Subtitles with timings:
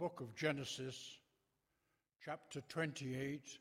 [0.00, 1.18] book of Genesis,
[2.24, 3.58] chapter 28,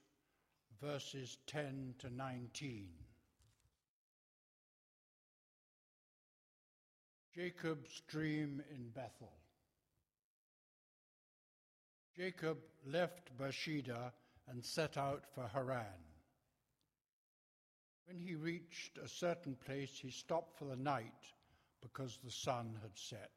[0.81, 2.87] verses 10 to 19.
[7.35, 9.33] Jacob's dream in Bethel.
[12.15, 14.13] Jacob left Beersheba
[14.47, 15.83] and set out for Haran.
[18.05, 21.33] When he reached a certain place, he stopped for the night
[21.81, 23.33] because the sun had set.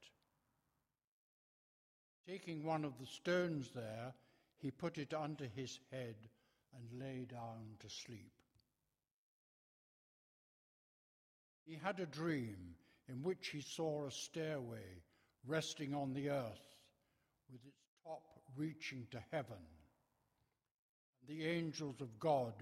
[2.27, 4.15] Taking one of the stones there,
[4.59, 6.15] he put it under his head
[6.75, 8.33] and lay down to sleep.
[11.65, 12.75] He had a dream
[13.09, 15.03] in which he saw a stairway
[15.47, 16.77] resting on the earth
[17.51, 18.23] with its top
[18.57, 19.57] reaching to heaven.
[21.29, 22.55] The angels of God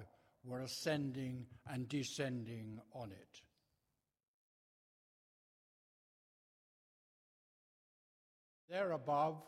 [0.45, 3.41] were ascending and descending on it.
[8.70, 9.42] There above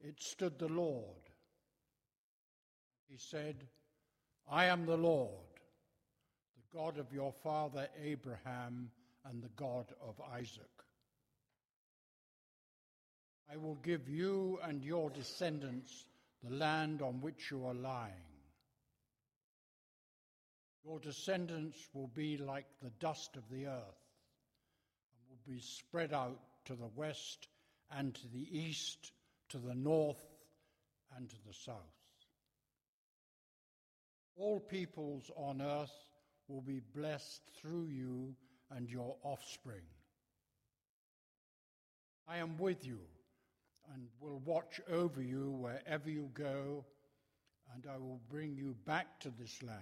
[0.00, 1.30] it stood the Lord.
[3.08, 3.64] He said,
[4.50, 5.30] I am the Lord,
[6.56, 8.90] the God of your father Abraham
[9.24, 10.64] and the God of Isaac.
[13.52, 16.04] I will give you and your descendants
[16.42, 18.12] the land on which you are lying.
[20.84, 24.02] Your descendants will be like the dust of the earth
[25.12, 27.46] and will be spread out to the west
[27.90, 29.12] and to the east,
[29.50, 30.22] to the north
[31.16, 31.76] and to the south.
[34.36, 35.94] All peoples on earth
[36.48, 38.34] will be blessed through you
[38.70, 39.82] and your offspring.
[42.28, 42.98] I am with you
[43.94, 46.84] and will watch over you wherever you go,
[47.72, 49.80] and I will bring you back to this land.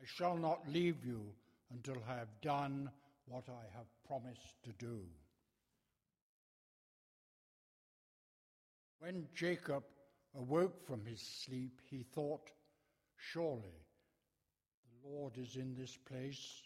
[0.00, 1.22] I shall not leave you
[1.70, 2.90] until I have done
[3.26, 5.00] what I have promised to do.
[9.02, 9.82] When Jacob
[10.38, 12.52] awoke from his sleep, he thought,
[13.16, 13.74] Surely
[14.86, 16.62] the Lord is in this place,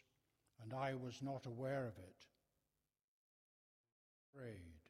[0.62, 2.26] and I was not aware of it.
[4.34, 4.82] He Prayed.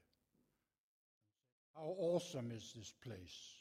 [1.76, 3.54] How awesome is this place!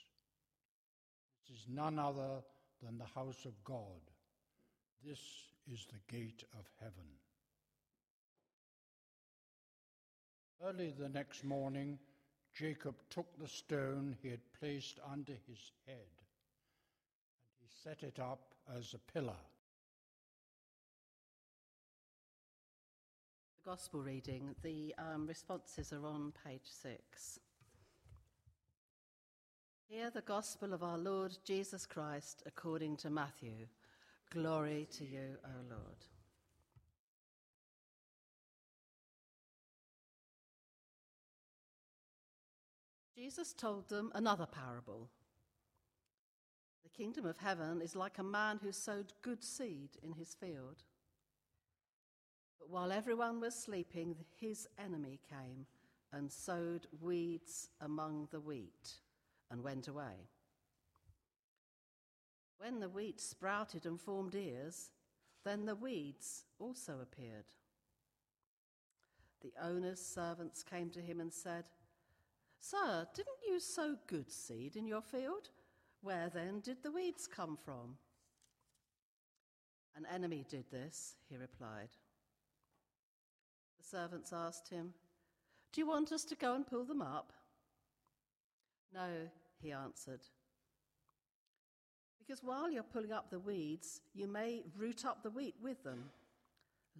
[1.47, 2.41] It is none other
[2.81, 4.01] than the house of God.
[5.05, 5.21] This
[5.71, 7.05] is the gate of heaven.
[10.63, 11.99] Early the next morning,
[12.55, 15.97] Jacob took the stone he had placed under his head
[17.49, 19.35] and he set it up as a pillar.
[23.57, 27.39] The Gospel reading, the um, responses are on page six.
[29.89, 33.67] Hear the Gospel of our Lord Jesus Christ according to Matthew.
[34.31, 36.14] Glory to you, O Lord.
[43.15, 45.09] Jesus told them another parable.
[46.83, 50.83] The kingdom of heaven is like a man who sowed good seed in his field.
[52.59, 55.65] But while everyone was sleeping, his enemy came
[56.11, 58.95] and sowed weeds among the wheat
[59.49, 60.27] and went away.
[62.57, 64.91] When the wheat sprouted and formed ears,
[65.45, 67.45] then the weeds also appeared.
[69.41, 71.69] The owner's servants came to him and said,
[72.65, 75.49] Sir, didn't you sow good seed in your field?
[76.01, 77.97] Where then did the weeds come from?
[79.95, 81.89] An enemy did this, he replied.
[83.77, 84.95] The servants asked him,
[85.73, 87.33] Do you want us to go and pull them up?
[88.91, 89.09] No,
[89.61, 90.21] he answered.
[92.17, 96.05] Because while you're pulling up the weeds, you may root up the wheat with them.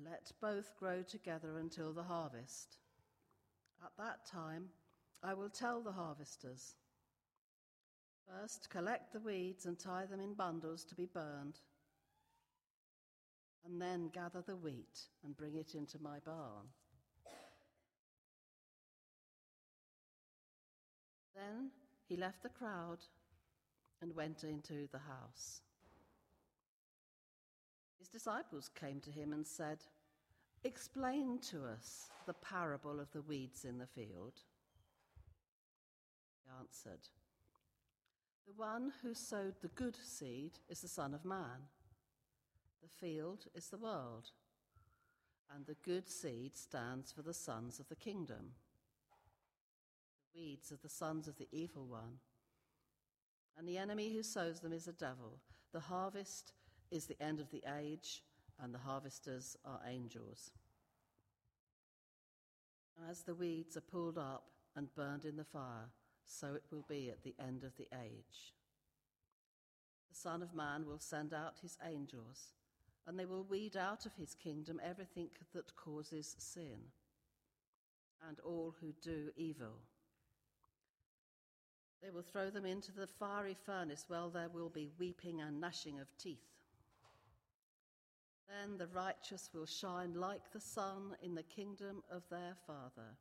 [0.03, 2.77] Let both grow together until the harvest.
[3.83, 4.69] At that time,
[5.25, 6.75] I will tell the harvesters
[8.27, 11.59] first, collect the weeds and tie them in bundles to be burned,
[13.65, 16.67] and then gather the wheat and bring it into my barn.
[21.35, 21.71] Then
[22.07, 22.99] he left the crowd
[24.03, 25.61] and went into the house.
[27.97, 29.79] His disciples came to him and said,
[30.63, 34.33] Explain to us the parable of the weeds in the field.
[36.59, 37.09] Answered,
[38.45, 41.69] The one who sowed the good seed is the Son of Man.
[42.81, 44.31] The field is the world,
[45.53, 48.51] and the good seed stands for the sons of the kingdom.
[50.33, 52.19] The weeds are the sons of the evil one,
[53.57, 55.39] and the enemy who sows them is the devil.
[55.71, 56.53] The harvest
[56.91, 58.23] is the end of the age,
[58.61, 60.51] and the harvesters are angels.
[63.09, 64.43] As the weeds are pulled up
[64.75, 65.89] and burned in the fire,
[66.25, 68.53] so it will be at the end of the age.
[70.09, 72.53] The Son of Man will send out his angels,
[73.07, 76.91] and they will weed out of his kingdom everything that causes sin,
[78.27, 79.81] and all who do evil.
[82.01, 85.99] They will throw them into the fiery furnace where there will be weeping and gnashing
[85.99, 86.37] of teeth.
[88.47, 93.17] Then the righteous will shine like the sun in the kingdom of their Father.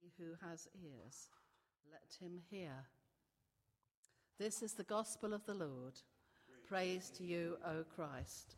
[0.00, 1.28] He who has ears,
[1.90, 2.72] let him hear.
[4.38, 5.94] This is the gospel of the Lord.
[6.68, 8.56] Praise to you, O Christ.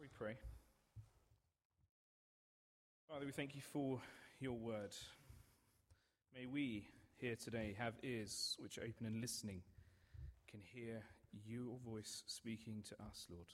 [0.00, 0.36] We pray.
[3.08, 4.00] Father, we thank you for
[4.40, 4.94] your word.
[6.34, 6.86] May we
[7.18, 9.62] here today have ears which open and listening,
[10.50, 11.02] can hear
[11.46, 13.46] your voice speaking to us, Lord.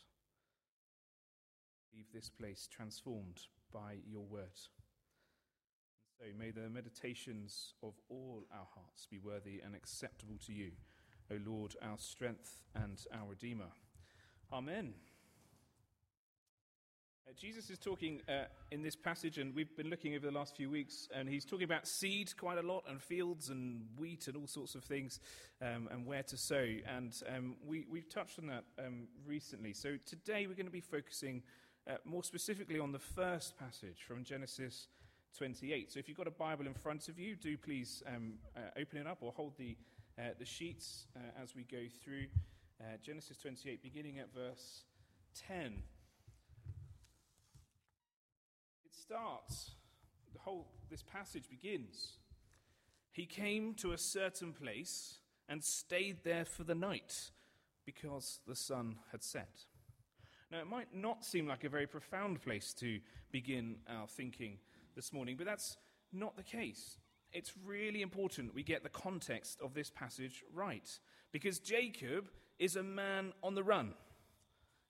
[1.94, 3.40] Leave this place transformed
[3.72, 4.58] by your word.
[5.94, 10.70] And so may the meditations of all our hearts be worthy and acceptable to you,
[11.30, 13.68] O Lord, our strength and our Redeemer.
[14.50, 14.94] Amen.
[17.28, 20.56] Uh, Jesus is talking uh, in this passage, and we've been looking over the last
[20.56, 24.36] few weeks, and he's talking about seed quite a lot, and fields, and wheat, and
[24.36, 25.20] all sorts of things,
[25.60, 26.66] um, and where to sow.
[26.86, 29.72] And um, we, we've touched on that um, recently.
[29.72, 31.42] So today we're going to be focusing
[31.88, 34.88] uh, more specifically on the first passage from Genesis
[35.36, 35.92] 28.
[35.92, 38.98] So if you've got a Bible in front of you, do please um, uh, open
[38.98, 39.76] it up or hold the,
[40.18, 42.26] uh, the sheets uh, as we go through
[43.00, 44.82] Genesis 28, beginning at verse
[45.46, 45.82] 10.
[48.84, 49.70] It starts,
[50.32, 52.18] the whole this passage begins.
[53.12, 55.18] He came to a certain place
[55.48, 57.30] and stayed there for the night
[57.84, 59.66] because the sun had set.
[60.52, 63.00] Now, it might not seem like a very profound place to
[63.30, 64.58] begin our thinking
[64.94, 65.78] this morning, but that's
[66.12, 66.98] not the case.
[67.32, 70.86] It's really important we get the context of this passage right
[71.32, 72.28] because Jacob
[72.58, 73.94] is a man on the run.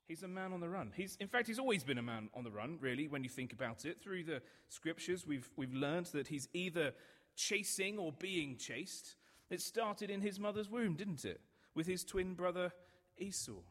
[0.08, 0.90] He's a man on the run.
[0.96, 3.52] He's, in fact, he's always been a man on the run, really, when you think
[3.52, 4.02] about it.
[4.02, 6.92] Through the scriptures, we've, we've learned that he's either
[7.36, 9.14] chasing or being chased.
[9.48, 11.40] It started in his mother's womb, didn't it?
[11.72, 12.72] With his twin brother
[13.16, 13.62] Esau.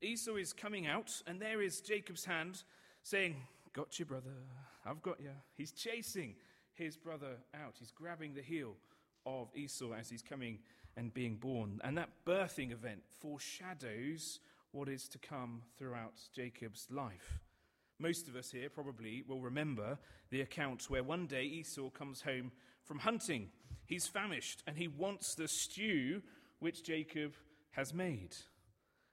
[0.00, 2.62] Esau is coming out, and there is Jacob's hand
[3.02, 3.36] saying,
[3.72, 4.30] Got you, brother.
[4.86, 5.30] I've got you.
[5.54, 6.34] He's chasing
[6.74, 7.74] his brother out.
[7.78, 8.74] He's grabbing the heel
[9.26, 10.58] of Esau as he's coming
[10.96, 11.80] and being born.
[11.84, 14.40] And that birthing event foreshadows
[14.72, 17.40] what is to come throughout Jacob's life.
[17.98, 19.98] Most of us here probably will remember
[20.30, 22.52] the account where one day Esau comes home
[22.84, 23.48] from hunting.
[23.86, 26.22] He's famished and he wants the stew
[26.60, 27.34] which Jacob
[27.72, 28.36] has made.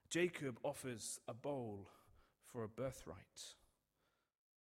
[0.09, 1.89] Jacob offers a bowl
[2.51, 3.55] for a birthright.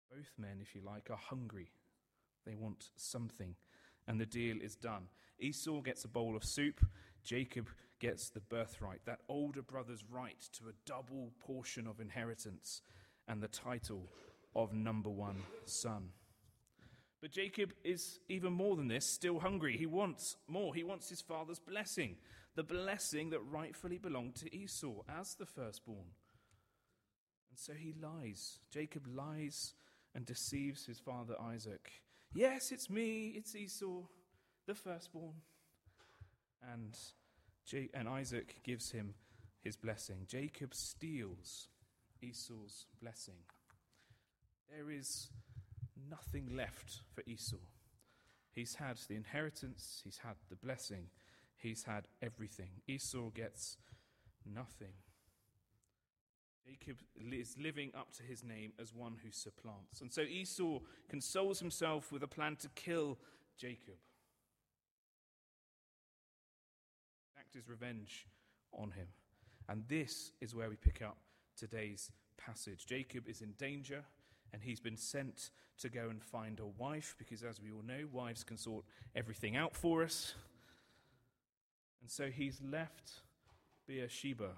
[0.09, 1.71] Both men, if you like, are hungry.
[2.45, 3.56] They want something,
[4.07, 5.07] and the deal is done.
[5.39, 6.85] Esau gets a bowl of soup,
[7.24, 7.69] Jacob
[8.00, 12.81] gets the birthright, that older brother's right to a double portion of inheritance
[13.27, 14.09] and the title
[14.56, 16.09] of number one son.
[17.21, 19.77] But Jacob is even more than this, still hungry.
[19.77, 20.75] He wants more.
[20.75, 22.18] He wants his father's blessing,
[22.55, 26.11] the blessing that rightfully belonged to Esau as the firstborn.
[27.50, 28.59] And so he lies.
[28.71, 29.73] Jacob lies
[30.15, 31.91] and deceives his father Isaac.
[32.33, 34.03] Yes, it's me, it's Esau,
[34.65, 35.36] the firstborn.
[36.72, 36.98] And
[37.93, 39.15] and Isaac gives him
[39.62, 40.25] his blessing.
[40.27, 41.69] Jacob steals
[42.22, 43.45] Esau's blessing.
[44.69, 45.29] There is
[46.10, 47.57] nothing left for Esau.
[48.51, 51.07] He's had the inheritance, he's had the blessing,
[51.63, 52.70] he's had everything.
[52.88, 53.77] Esau gets
[54.46, 54.93] nothing.
[56.65, 60.01] Jacob is living up to his name as one who supplants.
[60.01, 60.79] And so Esau
[61.10, 63.17] consoles himself with a plan to kill
[63.58, 63.96] Jacob.
[67.38, 68.27] Act his revenge
[68.72, 69.08] on him.
[69.67, 71.17] And this is where we pick up
[71.58, 72.86] today's passage.
[72.86, 74.03] Jacob is in danger
[74.51, 78.08] and he's been sent to go and find a wife because, as we all know,
[78.12, 80.36] wives can sort everything out for us.
[82.03, 83.13] And so he's left
[83.88, 84.51] Beersheba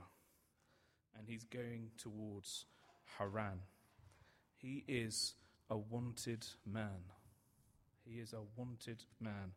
[1.15, 2.65] and he's going towards
[3.19, 3.59] Haran.
[4.57, 5.35] He is
[5.69, 7.03] a wanted man.
[8.03, 9.51] He is a wanted man.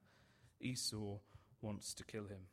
[0.61, 1.16] Esau
[1.62, 2.45] wants to kill him.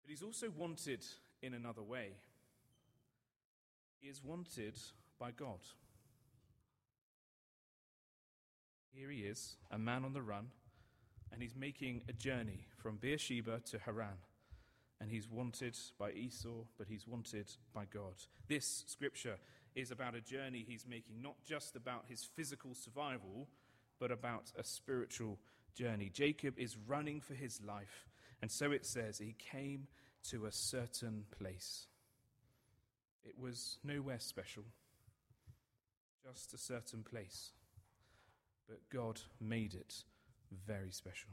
[0.00, 1.04] But he's also wanted
[1.42, 2.12] in another way.
[4.00, 4.78] He is wanted
[5.18, 5.58] by God.
[8.92, 10.48] Here he is, a man on the run,
[11.32, 14.18] and he's making a journey from Beersheba to Haran.
[15.00, 18.14] And he's wanted by Esau, but he's wanted by God.
[18.46, 19.36] This scripture
[19.74, 23.48] is about a journey he's making, not just about his physical survival,
[23.98, 25.38] but about a spiritual
[25.74, 26.10] journey.
[26.12, 28.06] Jacob is running for his life,
[28.40, 29.88] and so it says he came
[30.30, 31.86] to a certain place.
[33.24, 34.64] It was nowhere special,
[36.22, 37.52] just a certain place.
[38.68, 40.04] But God made it
[40.66, 41.30] very special.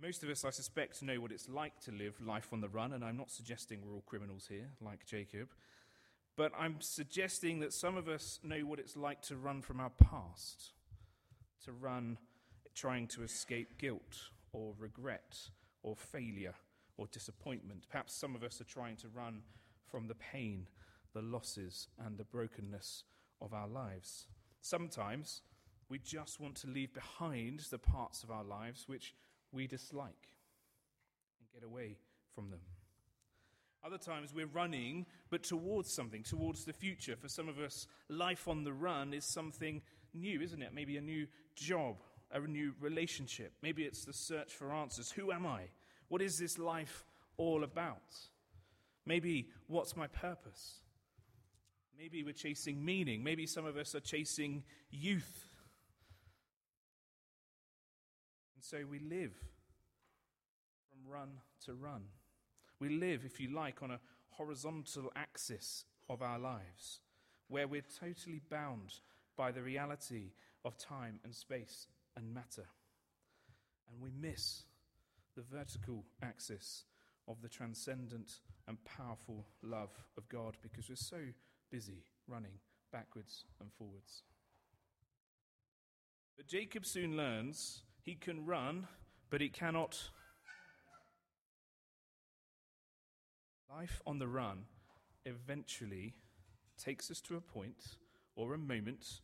[0.00, 2.92] Most of us, I suspect, know what it's like to live life on the run,
[2.92, 5.48] and I'm not suggesting we're all criminals here, like Jacob,
[6.36, 9.90] but I'm suggesting that some of us know what it's like to run from our
[9.90, 10.72] past,
[11.64, 12.18] to run
[12.74, 15.38] trying to escape guilt or regret
[15.82, 16.54] or failure
[16.98, 17.86] or disappointment.
[17.90, 19.40] Perhaps some of us are trying to run
[19.90, 20.68] from the pain,
[21.14, 23.04] the losses, and the brokenness
[23.40, 24.26] of our lives.
[24.60, 25.40] Sometimes
[25.88, 29.14] we just want to leave behind the parts of our lives which
[29.52, 30.28] we dislike
[31.40, 31.96] and get away
[32.34, 32.60] from them.
[33.84, 37.14] Other times we're running, but towards something, towards the future.
[37.14, 39.80] For some of us, life on the run is something
[40.12, 40.74] new, isn't it?
[40.74, 41.96] Maybe a new job,
[42.32, 43.52] a new relationship.
[43.62, 45.12] Maybe it's the search for answers.
[45.12, 45.68] Who am I?
[46.08, 47.04] What is this life
[47.36, 48.16] all about?
[49.04, 50.80] Maybe, what's my purpose?
[51.96, 53.22] Maybe we're chasing meaning.
[53.22, 55.46] Maybe some of us are chasing youth.
[58.54, 59.32] And so we live
[60.90, 61.28] from run
[61.64, 62.02] to run.
[62.80, 67.00] We live, if you like, on a horizontal axis of our lives
[67.48, 68.94] where we're totally bound
[69.36, 70.32] by the reality
[70.64, 72.66] of time and space and matter.
[73.88, 74.64] And we miss
[75.36, 76.84] the vertical axis
[77.28, 81.20] of the transcendent and powerful love of God because we're so
[81.70, 82.58] busy running
[82.92, 84.22] backwards and forwards.
[86.36, 88.86] But Jacob soon learns he can run,
[89.30, 90.10] but he cannot.
[93.68, 94.66] Life on the run
[95.24, 96.14] eventually
[96.78, 97.98] takes us to a point
[98.36, 99.22] or a moment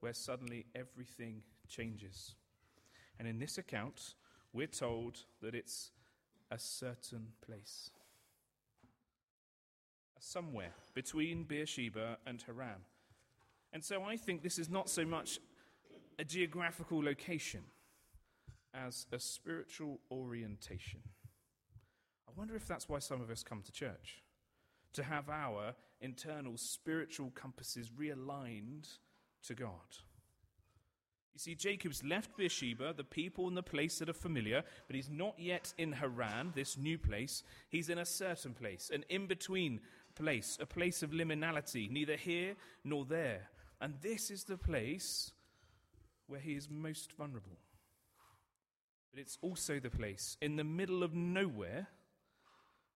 [0.00, 2.34] where suddenly everything changes.
[3.18, 4.14] And in this account,
[4.54, 5.90] we're told that it's
[6.50, 7.90] a certain place.
[10.18, 12.80] Somewhere between Beersheba and Haran.
[13.74, 15.38] And so I think this is not so much
[16.18, 17.64] a geographical location
[18.74, 21.00] as a spiritual orientation.
[22.28, 24.22] I wonder if that's why some of us come to church,
[24.94, 28.88] to have our internal spiritual compasses realigned
[29.46, 29.96] to God.
[31.34, 35.08] You see, Jacob's left Beersheba, the people and the place that are familiar, but he's
[35.08, 37.42] not yet in Haran, this new place.
[37.70, 39.80] He's in a certain place, an in between
[40.14, 43.48] place, a place of liminality, neither here nor there.
[43.80, 45.32] And this is the place
[46.26, 47.58] where he is most vulnerable.
[49.12, 51.88] But it's also the place in the middle of nowhere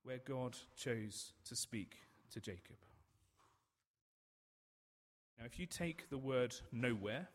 [0.03, 1.97] where God chose to speak
[2.33, 2.77] to Jacob.
[5.39, 7.29] Now, if you take the word nowhere,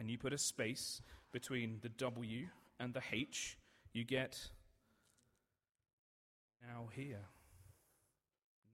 [0.00, 2.46] and you put a space between the W
[2.80, 3.58] and the H,
[3.92, 4.48] you get
[6.66, 7.26] now here.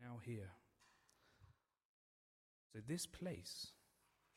[0.01, 0.51] Now here.
[2.73, 3.73] So, this place,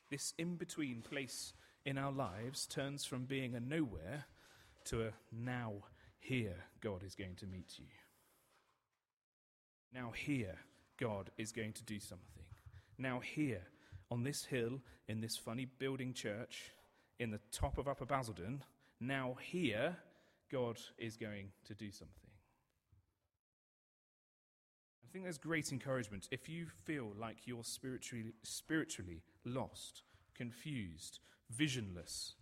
[0.09, 1.53] this in between place
[1.85, 4.25] in our lives, turns from being a nowhere
[4.89, 5.73] to a now
[6.19, 7.85] here, God is going to meet you.
[9.93, 10.55] Now, here,
[10.99, 12.43] God is going to do something.
[12.97, 13.61] Now, here,
[14.11, 16.71] on this hill, in this funny building church,
[17.19, 18.63] in the top of Upper Basildon,
[18.99, 19.95] now here,
[20.51, 22.15] God is going to do something.
[25.03, 30.03] I think there's great encouragement if you feel like you're spiritually, spiritually lost,
[30.35, 31.19] confused,
[31.49, 32.35] visionless.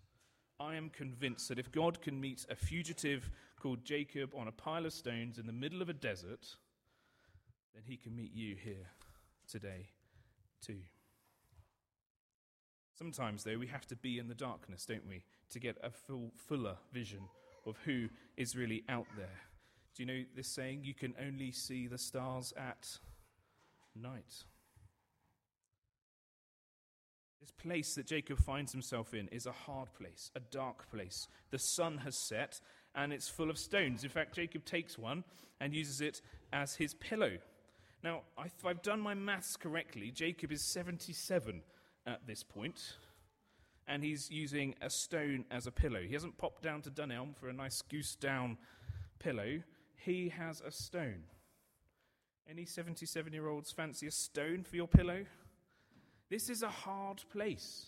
[0.59, 3.29] I am convinced that if God can meet a fugitive
[3.61, 6.47] called Jacob on a pile of stones in the middle of a desert,
[7.73, 8.87] then he can meet you here
[9.47, 9.89] today
[10.65, 10.79] too.
[12.97, 16.31] Sometimes, though, we have to be in the darkness, don't we, to get a full,
[16.35, 17.21] fuller vision
[17.67, 19.41] of who is really out there.
[19.95, 22.97] Do you know this saying, you can only see the stars at
[23.95, 24.45] night?
[27.39, 31.27] This place that Jacob finds himself in is a hard place, a dark place.
[31.51, 32.59] The sun has set
[32.95, 34.03] and it's full of stones.
[34.03, 35.23] In fact, Jacob takes one
[35.59, 37.37] and uses it as his pillow.
[38.03, 41.61] Now, if I've done my maths correctly, Jacob is 77
[42.05, 42.95] at this point,
[43.87, 46.01] and he's using a stone as a pillow.
[46.01, 48.57] He hasn't popped down to Dunelm for a nice goose down
[49.19, 49.61] pillow,
[49.95, 51.23] he has a stone.
[52.49, 55.25] Any 77 year olds fancy a stone for your pillow?
[56.29, 57.87] This is a hard place.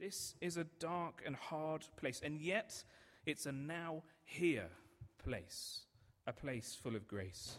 [0.00, 2.82] This is a dark and hard place, and yet
[3.26, 4.68] it's a now here
[5.22, 5.80] place,
[6.26, 7.58] a place full of grace.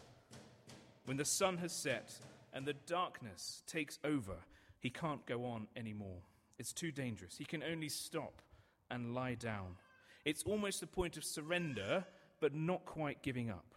[1.04, 2.12] When the sun has set
[2.52, 4.36] and the darkness takes over,
[4.78, 6.22] he can't go on anymore.
[6.58, 7.36] It's too dangerous.
[7.36, 8.42] He can only stop
[8.90, 9.76] and lie down.
[10.24, 12.04] It's almost a point of surrender,
[12.40, 13.74] but not quite giving up.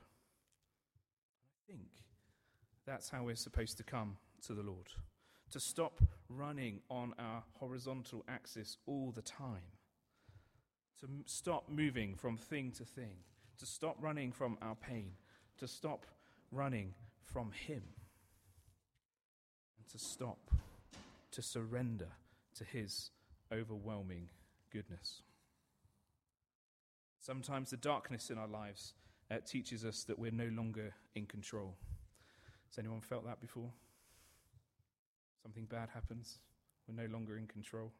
[1.69, 1.87] I think
[2.85, 4.17] that's how we're supposed to come
[4.47, 4.89] to the Lord
[5.53, 9.61] to stop running on our horizontal axis all the time,
[10.99, 13.17] to m- stop moving from thing to thing,
[13.59, 15.11] to stop running from our pain,
[15.59, 16.07] to stop
[16.51, 17.83] running from Him,
[19.77, 20.49] and to stop,
[21.29, 22.09] to surrender
[22.55, 23.11] to His
[23.51, 24.29] overwhelming
[24.71, 25.21] goodness.
[27.19, 28.95] Sometimes the darkness in our lives
[29.29, 31.75] uh, teaches us that we're no longer in control.
[32.71, 33.69] Has anyone felt that before?
[35.43, 36.39] Something bad happens,
[36.87, 37.91] we're no longer in control.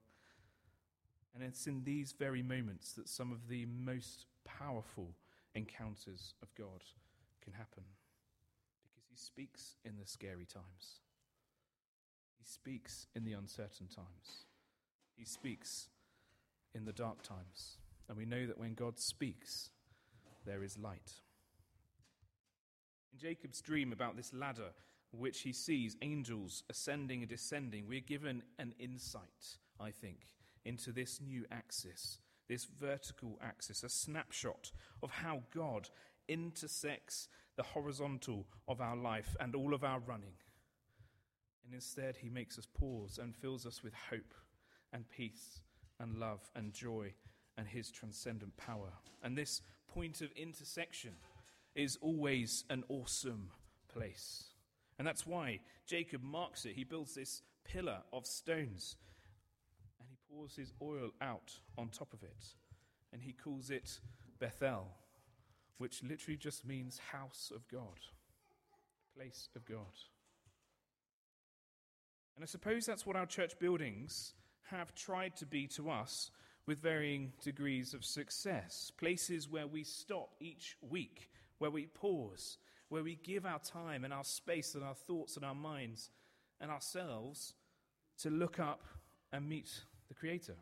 [1.35, 5.09] And it's in these very moments that some of the most powerful
[5.53, 6.83] encounters of God
[7.43, 7.83] can happen.
[8.85, 11.01] Because He speaks in the scary times,
[12.39, 14.45] He speaks in the uncertain times,
[15.15, 15.89] He speaks
[16.73, 17.77] in the dark times.
[18.07, 19.69] And we know that when God speaks,
[20.45, 21.13] there is light.
[23.13, 24.71] In Jacob's dream about this ladder
[25.17, 30.27] which he sees angels ascending and descending, we're given an insight, I think,
[30.65, 35.89] into this new axis, this vertical axis, a snapshot of how God
[36.27, 40.34] intersects the horizontal of our life and all of our running.
[41.65, 44.34] And instead, he makes us pause and fills us with hope
[44.91, 45.62] and peace
[46.00, 47.13] and love and joy
[47.58, 48.93] and his transcendent power.
[49.22, 51.13] And this point of intersection
[51.75, 53.51] is always an awesome
[53.88, 54.52] place.
[54.97, 56.75] And that's why Jacob marks it.
[56.75, 58.95] He builds this pillar of stones
[60.00, 62.45] and he pours his oil out on top of it.
[63.12, 64.00] And he calls it
[64.39, 64.88] Bethel,
[65.77, 68.00] which literally just means house of God,
[69.15, 69.93] place of God.
[72.35, 74.33] And I suppose that's what our church buildings
[74.71, 76.31] have tried to be to us
[76.65, 78.91] with varying degrees of success.
[78.98, 82.57] Places where we stop each week, where we pause,
[82.94, 86.12] where we give our time and our space and our thoughts and our minds
[86.62, 87.56] and ourselves
[88.20, 88.84] to look up
[89.32, 90.53] and meet the Creator,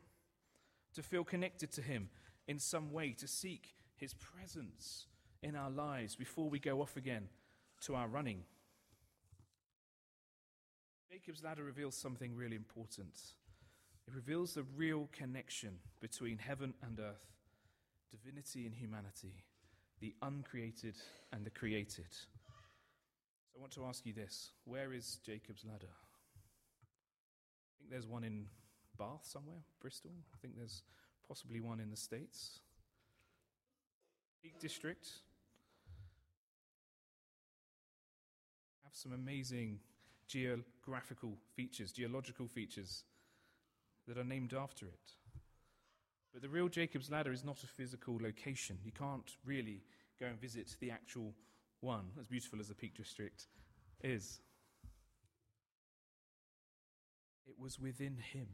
[0.96, 2.08] to feel connected to Him
[2.48, 5.08] in some way, to seek His presence
[5.44, 7.28] in our lives before we go off again
[7.82, 8.46] to our running.
[11.12, 13.20] Jacob's ladder reveals something really important.
[14.08, 17.28] It reveals the real connection between heaven and earth,
[18.10, 19.44] divinity and humanity,
[20.02, 20.96] the uncreated
[21.32, 22.12] and the created.
[22.12, 25.94] So I want to ask you this where is Jacob's ladder?
[27.70, 28.48] I think there's one in
[28.98, 30.12] Bath somewhere, Bristol.
[30.34, 30.84] I think there's
[31.28, 32.60] possibly one in the States.
[34.42, 35.08] Peak District.
[38.84, 39.80] Have some amazing
[40.28, 43.04] geographical features, geological features
[44.08, 45.12] that are named after it.
[46.34, 48.78] But the real Jacob's Ladder is not a physical location.
[48.86, 49.84] You can't really
[50.20, 51.34] go and visit the actual
[51.82, 53.48] one, as beautiful as the Peak District
[54.04, 54.40] is.
[57.48, 58.48] It was within him.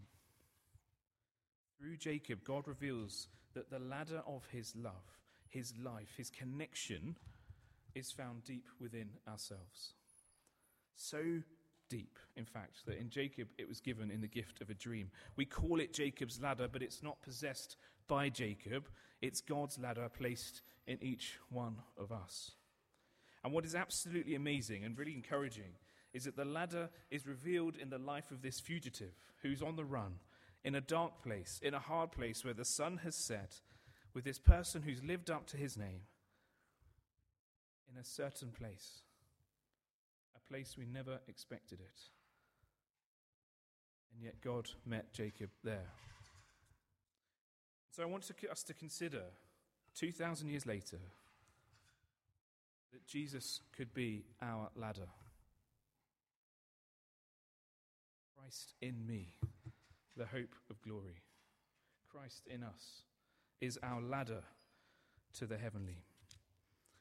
[1.78, 7.18] Through Jacob, God reveals that the ladder of his love, his life, his connection
[7.94, 9.94] is found deep within ourselves.
[10.96, 11.42] So
[11.90, 15.10] deep, in fact, that in Jacob it was given in the gift of a dream.
[15.36, 18.88] We call it Jacob's ladder, but it's not possessed by Jacob,
[19.22, 22.52] it's God's ladder placed in each one of us.
[23.44, 25.76] And what is absolutely amazing and really encouraging
[26.14, 29.86] is that the ladder is revealed in the life of this fugitive who's on the
[29.86, 30.16] run,
[30.64, 33.62] in a dark place, in a hard place where the sun has set,
[34.14, 36.02] with this person who's lived up to his name,
[37.92, 39.02] in a certain place
[40.50, 42.00] place we never expected it.
[44.14, 45.92] And yet God met Jacob there.
[47.92, 49.24] So I want to, us to consider
[49.96, 51.00] 2,000 years later
[52.94, 55.08] that Jesus could be our ladder.
[58.38, 59.34] Christ in me,
[60.16, 61.22] the hope of glory.
[62.10, 63.02] Christ in us
[63.60, 64.44] is our ladder
[65.38, 66.04] to the heavenly.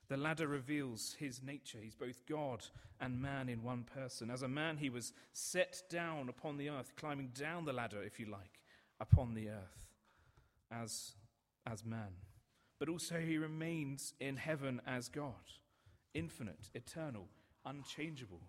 [0.09, 1.79] The ladder reveals his nature.
[1.83, 2.65] He's both God
[3.01, 4.31] and man in one person.
[4.31, 8.21] As a man, he was set down upon the earth, climbing down the ladder, if
[8.21, 8.63] you like,
[9.01, 9.87] upon the earth
[10.71, 11.13] as,
[11.67, 12.15] as man.
[12.79, 15.35] But also, he remains in heaven as God,
[16.15, 17.27] infinite, eternal,
[17.65, 18.41] unchangeable.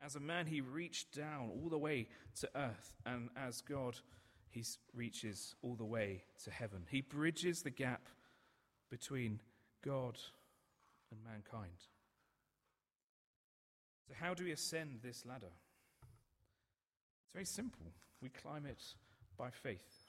[0.00, 2.08] As a man, he reached down all the way
[2.40, 3.96] to earth, and as God,
[4.50, 6.86] he reaches all the way to heaven.
[6.88, 8.08] He bridges the gap
[8.88, 9.40] between
[9.84, 10.18] God
[11.10, 11.78] and mankind.
[14.06, 15.52] So, how do we ascend this ladder?
[17.24, 17.92] It's very simple.
[18.22, 18.82] We climb it
[19.36, 20.08] by faith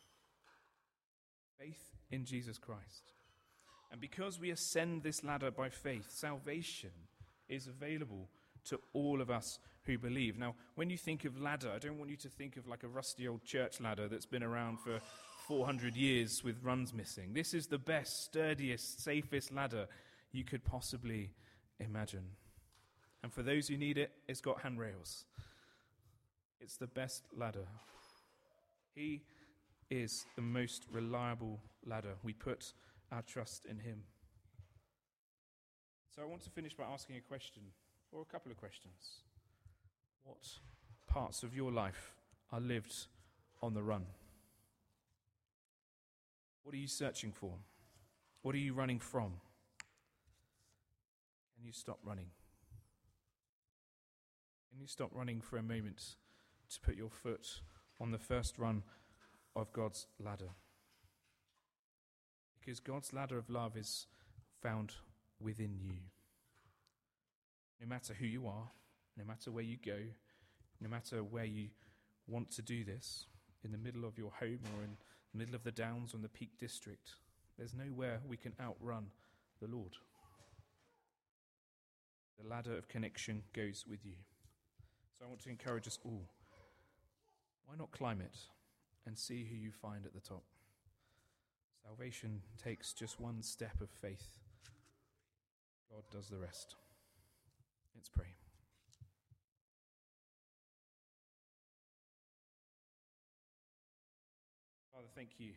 [1.59, 3.11] faith in Jesus Christ.
[3.91, 6.91] And because we ascend this ladder by faith, salvation
[7.47, 8.29] is available
[8.65, 10.37] to all of us who believe.
[10.37, 12.87] Now, when you think of ladder, I don't want you to think of like a
[12.87, 14.99] rusty old church ladder that's been around for
[15.47, 17.33] 400 years with runs missing.
[17.33, 19.87] This is the best, sturdiest, safest ladder
[20.31, 21.31] you could possibly
[21.79, 22.25] imagine.
[23.23, 25.25] And for those who need it, it's got handrails.
[26.61, 27.67] It's the best ladder.
[28.95, 29.21] He
[29.89, 32.15] is the most reliable ladder.
[32.23, 32.73] We put
[33.11, 34.03] our trust in Him.
[36.15, 37.63] So I want to finish by asking a question,
[38.11, 39.23] or a couple of questions.
[40.23, 40.47] What
[41.07, 42.13] parts of your life
[42.51, 43.07] are lived
[43.61, 44.05] on the run?
[46.63, 47.53] What are you searching for?
[48.41, 49.33] What are you running from?
[51.59, 52.27] Can you stop running?
[54.71, 56.15] Can you stop running for a moment
[56.73, 57.59] to put your foot
[57.99, 58.81] on the first run
[59.57, 60.51] of God's ladder?
[62.61, 64.07] Because God's ladder of love is
[64.61, 64.93] found
[65.41, 65.95] within you.
[67.81, 68.71] No matter who you are,
[69.17, 69.99] no matter where you go,
[70.79, 71.71] no matter where you
[72.25, 73.25] want to do this,
[73.65, 74.95] in the middle of your home or in
[75.33, 77.15] the middle of the downs or in the Peak District,
[77.57, 79.07] there's nowhere we can outrun
[79.61, 79.97] the Lord.
[82.41, 84.15] The ladder of connection goes with you.
[85.17, 86.29] So I want to encourage us all.
[87.65, 88.37] Why not climb it
[89.05, 90.43] and see who you find at the top?
[91.83, 94.37] Salvation takes just one step of faith.
[95.91, 96.75] God does the rest.
[97.95, 98.35] Let's pray.
[104.93, 105.51] Father, thank you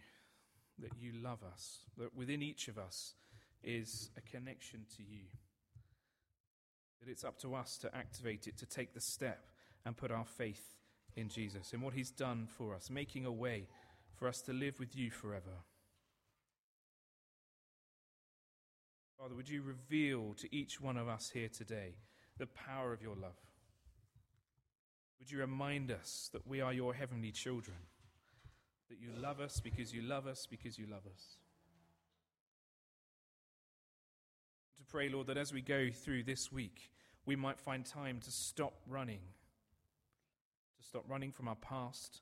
[0.78, 3.14] that you love us, that within each of us
[3.62, 5.24] is a connection to you.
[7.02, 9.46] That it's up to us to activate it, to take the step
[9.84, 10.76] and put our faith
[11.16, 13.66] in Jesus, in what he's done for us, making a way
[14.14, 15.64] for us to live with you forever.
[19.18, 21.94] Father, would you reveal to each one of us here today
[22.38, 23.38] the power of your love?
[25.18, 27.78] Would you remind us that we are your heavenly children?
[28.90, 31.36] That you love us because you love us because you love us?
[34.92, 36.90] Pray, Lord, that as we go through this week,
[37.24, 39.20] we might find time to stop running,
[40.76, 42.20] to stop running from our past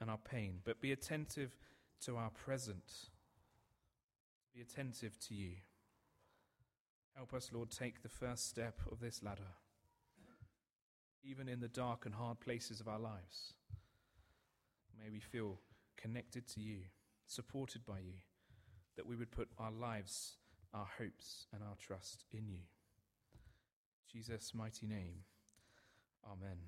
[0.00, 1.56] and our pain, but be attentive
[2.00, 3.10] to our present,
[4.52, 5.52] be attentive to you.
[7.14, 9.54] Help us, Lord, take the first step of this ladder,
[11.22, 13.54] even in the dark and hard places of our lives.
[15.00, 15.60] May we feel
[15.96, 16.78] connected to you,
[17.26, 18.14] supported by you,
[18.96, 20.38] that we would put our lives,
[20.74, 22.58] our hopes, and our trust in you.
[24.12, 25.24] Jesus' mighty name,
[26.24, 26.58] Amen.